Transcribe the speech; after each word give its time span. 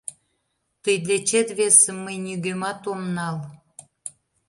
—Тый 0.83 0.97
дечет 1.07 1.47
весым 1.57 1.97
мый 2.03 2.17
нигӧмат 2.25 2.81
ом 2.91 3.01
нал... 3.15 3.37